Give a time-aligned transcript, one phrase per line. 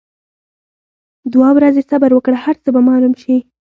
[1.33, 3.35] دوه ورځي صبر وکړه هرڅۀ به معلوم شي.